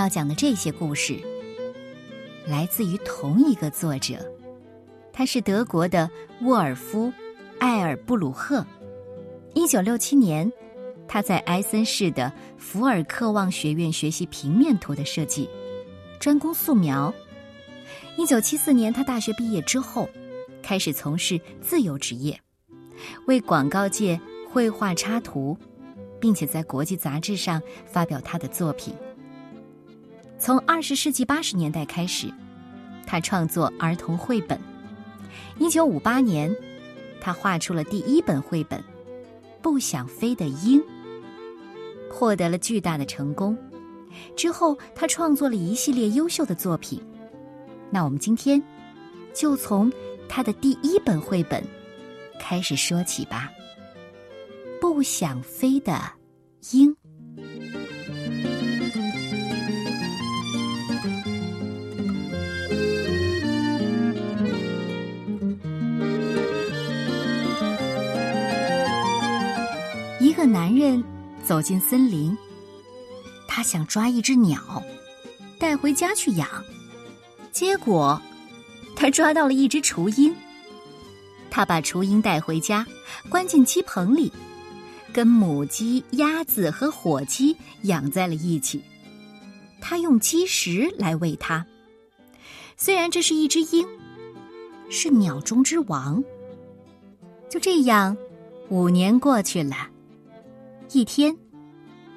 [0.00, 1.20] 要讲的这些故事，
[2.46, 4.16] 来自于同一个作者，
[5.12, 6.08] 他是德国的
[6.40, 7.08] 沃尔夫·
[7.58, 8.64] 艾尔布鲁赫。
[9.52, 10.50] 一九六七年，
[11.06, 15.50] 他在埃森市的福尔克旺学院学习平面图的设计，
[16.18, 17.12] 专攻素描。
[18.16, 20.08] 一九七四年，他大学毕业之后，
[20.62, 22.40] 开始从事自由职业，
[23.26, 25.58] 为广告界绘画插图，
[26.18, 28.94] 并且在国际杂志上发表他的作品。
[30.40, 32.32] 从二十世纪八十年代开始，
[33.06, 34.58] 他创作儿童绘本。
[35.58, 36.50] 一九五八年，
[37.20, 38.80] 他画出了第一本绘本
[39.60, 40.80] 《不想飞的鹰》，
[42.10, 43.56] 获得了巨大的成功。
[44.34, 46.98] 之后，他创作了一系列优秀的作品。
[47.90, 48.60] 那我们今天
[49.34, 49.92] 就从
[50.26, 51.62] 他的第一本绘本
[52.40, 53.52] 开始说起吧，
[54.80, 56.00] 《不想飞的
[56.72, 56.90] 鹰》。
[70.30, 71.02] 一个男人
[71.42, 72.38] 走进森林，
[73.48, 74.80] 他想抓一只鸟，
[75.58, 76.48] 带回家去养。
[77.50, 78.22] 结果，
[78.94, 80.32] 他抓到了一只雏鹰。
[81.50, 82.86] 他把雏鹰带回家，
[83.28, 84.32] 关进鸡棚里，
[85.12, 88.80] 跟母鸡、鸭子和火鸡养在了一起。
[89.80, 91.66] 他用鸡食来喂它。
[92.76, 93.84] 虽然这是一只鹰，
[94.88, 96.22] 是鸟中之王。
[97.48, 98.16] 就这样，
[98.68, 99.90] 五年过去了。
[100.92, 101.36] 一天，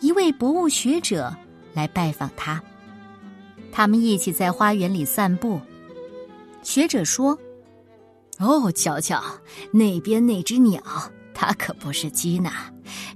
[0.00, 1.34] 一位博物学者
[1.74, 2.62] 来拜访他。
[3.70, 5.60] 他们一起在花园里散步。
[6.62, 7.38] 学者说
[8.40, 9.22] ：“哦，瞧瞧
[9.72, 10.82] 那边那只鸟，
[11.34, 12.50] 它可不是鸡呢，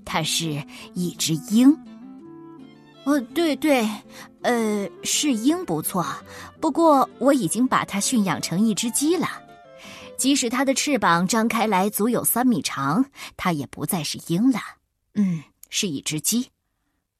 [0.04, 0.62] 它是
[0.92, 1.74] 一只鹰。
[3.04, 3.88] ”“哦，对对，
[4.42, 6.04] 呃，是鹰不错。
[6.60, 9.26] 不过我已经把它驯养成一只鸡了。
[10.18, 13.02] 即使它的翅膀张开来足有三米长，
[13.38, 14.58] 它也不再是鹰了。
[15.16, 16.50] 嗯，是一只鸡。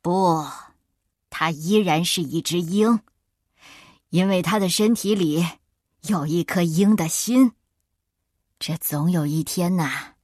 [0.00, 0.46] 不，
[1.28, 3.00] 它依然是一只鹰。”
[4.10, 5.44] 因为他的身体里
[6.02, 7.52] 有一颗鹰的心，
[8.58, 10.14] 这总有一天呐，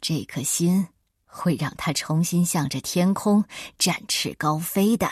[0.00, 0.88] 这颗心
[1.24, 3.44] 会让他重新向着天空
[3.78, 5.10] 展翅高飞的。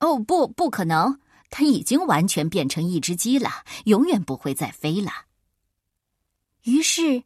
[0.00, 1.20] 哦，不，不可能！
[1.48, 5.12] 他已经完全变成一只鸡了，永远不会再飞了。
[6.64, 7.22] 于是，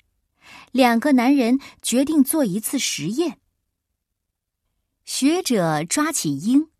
[0.72, 3.40] 两个男人决定做一次实验。
[5.04, 6.70] 学者抓起鹰，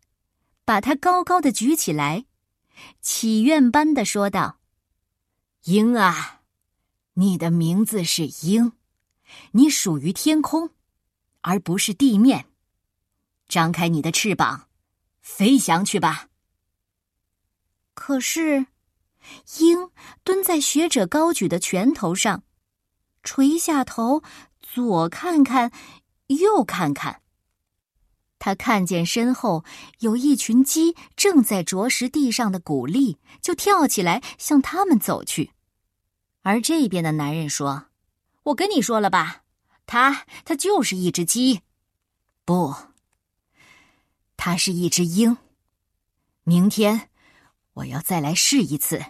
[0.65, 2.25] 把它高高的举起来。
[2.99, 4.59] 祈愿般的说道
[5.65, 6.41] ：“鹰啊，
[7.13, 8.73] 你的名字是鹰，
[9.51, 10.71] 你属于天空，
[11.41, 12.47] 而不是地面。
[13.47, 14.67] 张开你的翅膀，
[15.21, 16.29] 飞翔去吧。”
[17.93, 18.65] 可是，
[19.59, 19.89] 鹰
[20.23, 22.43] 蹲在学者高举的拳头上，
[23.23, 24.21] 垂下头，
[24.59, 25.71] 左看看，
[26.27, 27.21] 右看看。
[28.45, 29.65] 他看见身后
[30.01, 35.49] 有一群鸡正在啄食地上的谷粒，就跳起来向他们走去。
[36.43, 37.85] 而这边的男人说
[38.45, 39.41] ：“我跟你说了吧，
[39.87, 41.61] 他他就是一只鸡，
[42.45, 42.75] 不，
[44.37, 45.35] 他是一只鹰。
[46.43, 47.09] 明天
[47.73, 49.01] 我要再来试一次。”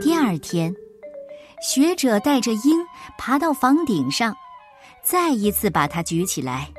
[0.00, 0.72] 第二天，
[1.60, 2.86] 学者带着鹰
[3.18, 4.36] 爬到房顶上，
[5.02, 6.72] 再一次把它举起来。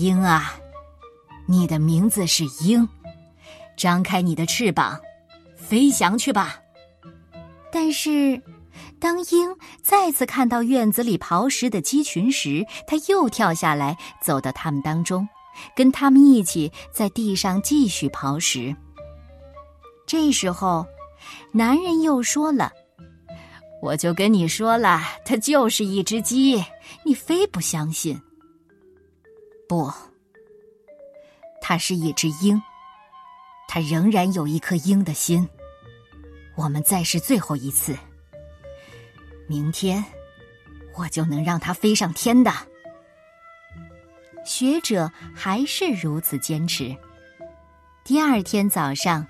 [0.00, 0.54] 鹰啊，
[1.46, 2.88] 你的名字是鹰，
[3.76, 4.98] 张开你的翅膀，
[5.54, 6.58] 飞翔去吧。
[7.70, 8.40] 但是，
[8.98, 15.28] 当鹰再次看到院子里刨食的鸡群时，它又跳下来，走到他们当中，
[15.76, 18.74] 跟他们一起在地上继续刨食。
[20.06, 20.86] 这时候，
[21.52, 22.72] 男人又说了
[23.82, 26.64] ：“我就跟你说了，它就是一只鸡，
[27.04, 28.18] 你非不相信。”
[29.70, 29.88] 不，
[31.60, 32.60] 它是一只鹰，
[33.68, 35.48] 它仍然有一颗鹰的心。
[36.56, 37.96] 我们再试最后一次，
[39.46, 40.04] 明天
[40.96, 42.52] 我就能让它飞上天的。
[44.44, 46.96] 学者还是如此坚持。
[48.02, 49.24] 第二天早上，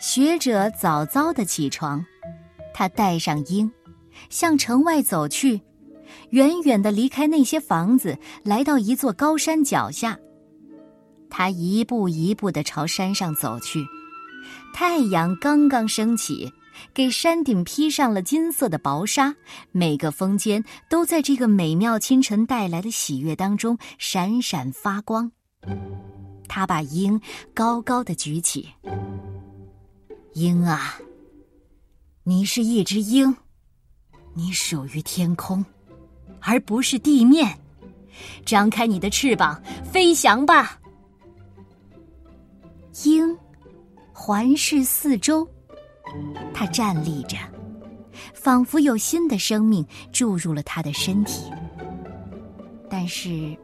[0.00, 2.02] 学者早早的起床，
[2.72, 3.70] 他带上鹰，
[4.30, 5.60] 向城外走去。
[6.30, 10.18] 远远的离开那些房子，来到一座高山脚下。
[11.30, 13.84] 他一步一步的朝山上走去。
[14.72, 16.50] 太阳刚刚升起，
[16.94, 19.34] 给山顶披上了金色的薄纱。
[19.72, 25.30] 每个峰尖都在这个美妙清晨带来的喜悦当中闪闪发光。
[26.48, 27.20] 他把鹰
[27.52, 28.68] 高高的举起。
[30.34, 30.98] 鹰啊，
[32.22, 33.36] 你是一只鹰，
[34.34, 35.64] 你属于天空，
[36.40, 37.58] 而不是地面。
[38.44, 40.78] 张开你的翅膀，飞翔吧！
[43.04, 43.36] 鹰
[44.12, 45.48] 环视四周，
[46.52, 47.36] 它站立着，
[48.34, 51.44] 仿佛有新的生命注入了它的身体。
[52.90, 53.56] 但是，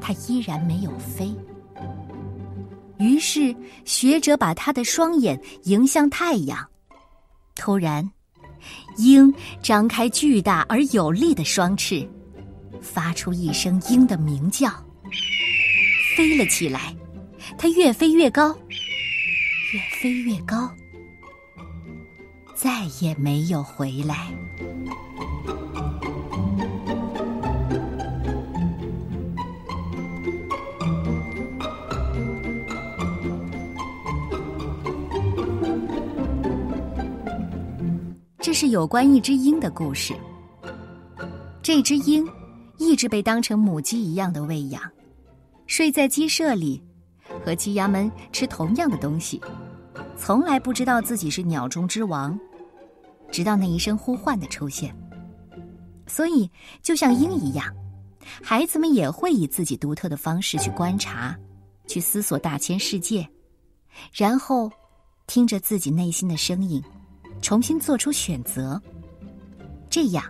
[0.00, 1.34] 它依然没有飞。
[2.98, 3.54] 于是，
[3.84, 6.66] 学者把他的双眼迎向太阳。
[7.54, 8.08] 突然，
[8.96, 9.32] 鹰
[9.62, 12.08] 张开巨大而有力的双翅。
[12.82, 14.70] 发出一声鹰的鸣叫，
[16.16, 16.94] 飞了起来。
[17.58, 18.56] 它越飞越高，
[19.72, 20.70] 越飞越高，
[22.54, 24.28] 再也没有回来。
[38.46, 40.14] 这是有关一只鹰的故事。
[41.60, 42.24] 这只鹰。
[42.78, 44.80] 一直被当成母鸡一样的喂养，
[45.66, 46.80] 睡在鸡舍里，
[47.44, 49.40] 和鸡鸭们吃同样的东西，
[50.16, 52.38] 从来不知道自己是鸟中之王，
[53.32, 54.94] 直到那一声呼唤的出现。
[56.06, 56.48] 所以，
[56.82, 57.66] 就像鹰一样，
[58.42, 61.36] 孩子们也会以自己独特的方式去观察，
[61.88, 63.26] 去思索大千世界，
[64.12, 64.70] 然后
[65.26, 66.80] 听着自己内心的声音，
[67.40, 68.80] 重新做出选择。
[69.88, 70.24] 这样，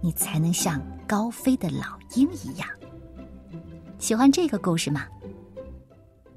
[0.00, 0.80] 你才能像。
[1.04, 2.66] 高飞的老鹰一样，
[3.98, 5.06] 喜欢这个故事吗？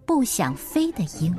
[0.06, 1.34] 不想飞的鹰。